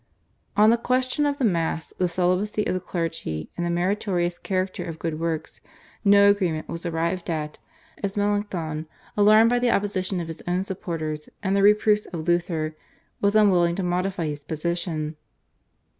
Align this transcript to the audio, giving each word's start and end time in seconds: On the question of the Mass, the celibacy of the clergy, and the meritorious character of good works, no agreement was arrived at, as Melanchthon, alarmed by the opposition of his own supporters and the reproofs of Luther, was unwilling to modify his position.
On 0.57 0.71
the 0.71 0.79
question 0.79 1.27
of 1.27 1.37
the 1.37 1.45
Mass, 1.45 1.93
the 1.99 2.07
celibacy 2.07 2.65
of 2.65 2.73
the 2.73 2.79
clergy, 2.79 3.51
and 3.55 3.63
the 3.63 3.69
meritorious 3.69 4.39
character 4.39 4.83
of 4.83 4.97
good 4.97 5.19
works, 5.19 5.61
no 6.03 6.31
agreement 6.31 6.67
was 6.67 6.87
arrived 6.87 7.29
at, 7.29 7.59
as 8.01 8.17
Melanchthon, 8.17 8.87
alarmed 9.15 9.51
by 9.51 9.59
the 9.59 9.69
opposition 9.69 10.19
of 10.19 10.27
his 10.27 10.41
own 10.47 10.63
supporters 10.63 11.29
and 11.43 11.55
the 11.55 11.61
reproofs 11.61 12.07
of 12.07 12.27
Luther, 12.27 12.75
was 13.21 13.35
unwilling 13.35 13.75
to 13.75 13.83
modify 13.83 14.25
his 14.25 14.43
position. 14.43 15.17